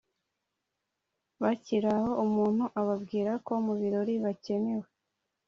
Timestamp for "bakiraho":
1.41-2.09